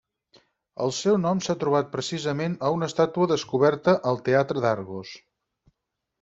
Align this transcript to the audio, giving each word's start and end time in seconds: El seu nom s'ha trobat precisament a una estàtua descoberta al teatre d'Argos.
El 0.85 0.93
seu 0.99 1.17
nom 1.25 1.43
s'ha 1.47 1.55
trobat 1.63 1.91
precisament 1.97 2.55
a 2.69 2.73
una 2.77 2.89
estàtua 2.93 3.29
descoberta 3.33 3.95
al 4.13 4.19
teatre 4.31 4.65
d'Argos. 4.67 5.15